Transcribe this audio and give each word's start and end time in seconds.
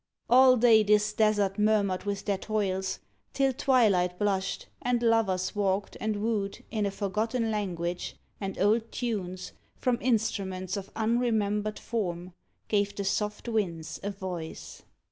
All 0.31 0.57
day 0.57 0.81
this 0.81 1.13
desert 1.13 1.59
murmured 1.59 2.05
with 2.05 2.25
their 2.25 2.39
toils, 2.39 3.01
Till 3.33 3.53
twilight 3.53 4.17
blushed, 4.17 4.65
and 4.81 5.03
lovers 5.03 5.55
walked, 5.55 5.95
and 5.99 6.15
wooed 6.23 6.63
In 6.71 6.87
a 6.87 6.89
forgotten 6.89 7.51
language, 7.51 8.15
and 8.39 8.57
old 8.59 8.91
tunes, 8.91 9.51
From 9.77 9.99
instruments 10.01 10.75
of 10.75 10.89
unremembered 10.95 11.77
form, 11.77 12.33
Gave 12.67 12.95
the 12.95 13.05
soft 13.05 13.47
winds 13.47 13.99
a 14.01 14.09
voice. 14.09 14.81